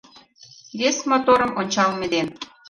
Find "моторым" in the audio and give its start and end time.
1.09-1.51